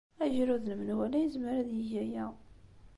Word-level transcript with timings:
Agrud 0.23 0.63
n 0.67 0.71
menwala 0.79 1.17
yezmer 1.21 1.53
ad 1.61 1.69
yeg 1.75 1.91
aya. 2.03 2.25